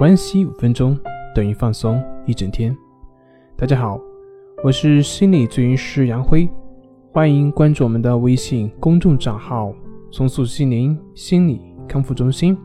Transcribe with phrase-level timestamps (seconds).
[0.00, 0.98] 关系五分钟
[1.34, 2.74] 等于放松一整天。
[3.54, 4.00] 大家好，
[4.64, 6.48] 我是心理咨询师杨辉，
[7.12, 9.74] 欢迎关注我们的微信公众账号
[10.10, 12.56] “松塑心灵心理康复中心”。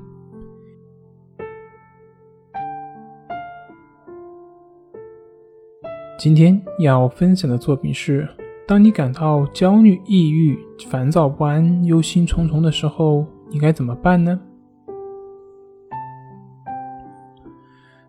[6.17, 8.25] 今天要分享的作品是：
[8.65, 10.57] 当你感到焦虑、抑郁、
[10.87, 14.39] 烦躁不安、忧心忡忡的时候，你该怎么办呢？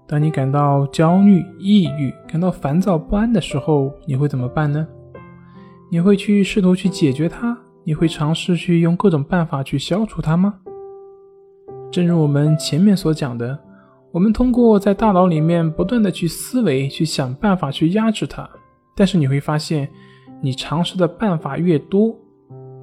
[0.08, 4.86] 当你感到焦虑、抑郁、感到烦躁不安的时候，你会怎么办呢？
[5.90, 7.58] 你会去试图去解决它？
[7.82, 10.54] 你会尝试去用各种办法去消除它吗？
[11.90, 13.58] 正如我们前面所讲的，
[14.12, 18.48] 我们通过在大脑里面不断的去思维，去想办法去压制它。
[18.94, 19.88] 但是你会发现，
[20.40, 22.16] 你尝试的办法越多，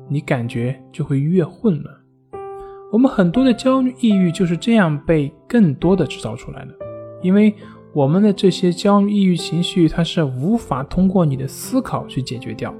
[0.10, 1.96] 你感觉就会越混乱。
[2.92, 6.83] 我们很多的焦虑、抑郁就是这样被更多的制造出来的。
[7.24, 7.56] 因为
[7.94, 12.72] 我们的这些焦虑、抑郁情绪，它是无法通过你的思考去解决掉，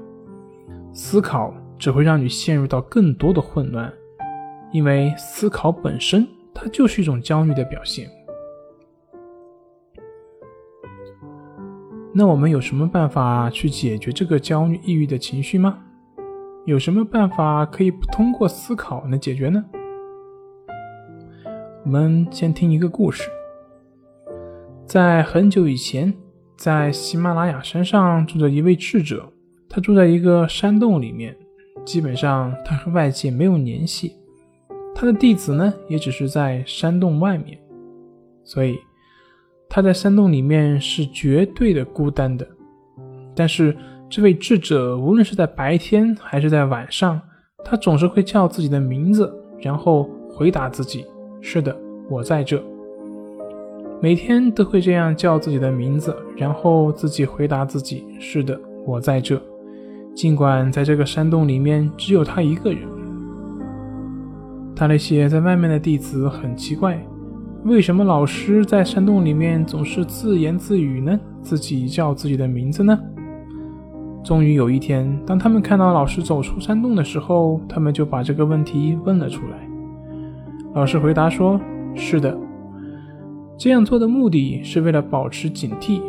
[0.92, 3.92] 思考只会让你陷入到更多的混乱。
[4.72, 8.08] 因为思考本身，它就是一种焦虑的表现。
[12.12, 15.78] 那我们有什么办法去解决这个焦虑、抑郁的情绪吗？
[16.64, 19.64] 有什么办法可以不通过思考来解决呢？
[21.84, 23.28] 我们先听一个故事。
[24.86, 26.12] 在很久以前，
[26.56, 29.26] 在喜马拉雅山上住着一位智者，
[29.68, 31.34] 他住在一个山洞里面，
[31.84, 34.12] 基本上他和外界没有联系。
[34.94, 37.58] 他的弟子呢，也只是在山洞外面，
[38.44, 38.78] 所以
[39.68, 42.46] 他在山洞里面是绝对的孤单的。
[43.34, 43.76] 但是
[44.08, 47.20] 这位智者，无论是在白天还是在晚上，
[47.64, 51.04] 他总是会叫自己的名字，然后回答自己
[51.40, 51.76] ：“是的，
[52.08, 52.62] 我在这。”
[54.04, 59.40] 每天都会这样叫自己的名字，然后自己回答自己：“是的，我在这。”
[60.14, 62.86] 尽管在这个山洞里面只有他一个人，
[64.76, 67.02] 他那些在外面的弟子很奇怪，
[67.64, 71.18] 为什么老师在山洞里面总是自言自语呢？
[71.40, 73.00] 自己叫自己的名字呢？
[74.22, 79.66] 终于有一天，当他们看到老师走出山洞的时候，他们就把这个问题问了出来。
[80.74, 81.58] 老师回答说
[81.96, 82.38] ：“是的。”
[83.56, 86.00] 这样做的目的是为了保持警惕。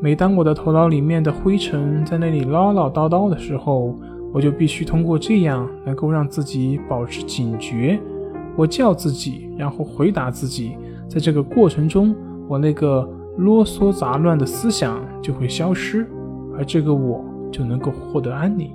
[0.00, 3.96] 每当我的头脑里面的灰尘在那里唠唠叨叨的时候，
[4.32, 8.00] 我就必须通过这样能够让自己保持警觉。
[8.56, 10.76] 我叫自己，然后回答自己，
[11.08, 12.14] 在这个过程中，
[12.48, 16.06] 我那个啰嗦杂乱的思想就会消失，
[16.56, 18.70] 而这个我就能够获得安宁。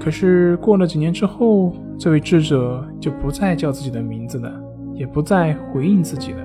[0.00, 4.63] 可是过了几年之后，这位智者就不再叫自己的名字了。
[4.94, 6.40] 也不再回应自己了。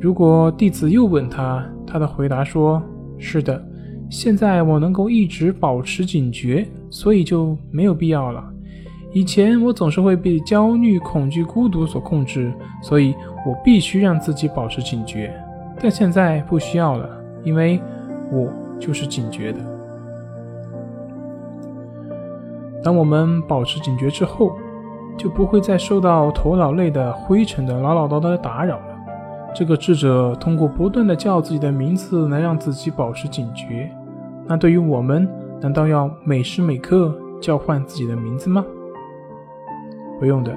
[0.00, 2.82] 如果弟子又问他，他的回答说
[3.18, 3.64] ：“是的，
[4.10, 8.44] 现在我能够一直保持警觉，所以就没有必要了。
[9.12, 13.14] 以前我总是会被焦虑、恐惧、孤独所控制，所以
[13.46, 15.32] 我必须让自己保持警觉。
[15.80, 17.08] 但现在不需要了，
[17.42, 17.80] 因为
[18.30, 19.58] 我就是警觉的。
[22.84, 24.52] 当我们保持警觉之后。”
[25.16, 28.96] 就不会再受到头脑内的灰尘的唠唠叨叨的打扰了。
[29.54, 33.90] 这个智者通过不断的叫自己的名字来让自己保持警觉。
[34.46, 35.26] 那对于我们，
[35.60, 38.64] 难道要每时每刻叫唤自己的名字吗？
[40.20, 40.54] 不用的。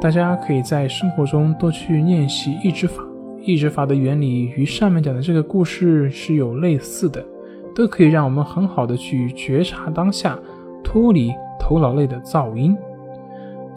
[0.00, 3.02] 大家可以在生活中多去练习抑制法。
[3.42, 7.24] 抑制法的原理与上面讲的这个故事是有类似的，
[7.74, 10.38] 都可以让我们很好的去觉察当下，
[10.84, 12.76] 脱离头脑内的噪音。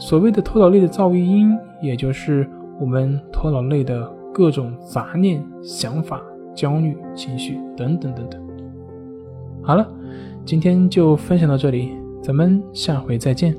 [0.03, 2.45] 所谓的头脑内的噪音，也就是
[2.77, 6.21] 我们头脑内的各种杂念、想法、
[6.53, 8.41] 焦虑情绪等等等等。
[9.61, 9.89] 好了，
[10.43, 13.55] 今天就分享到这里，咱们下回再见。